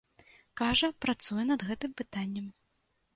Кажа, 0.61 0.87
працуе 1.05 1.43
над 1.51 1.65
гэтым 1.69 1.93
пытаннем. 2.01 2.47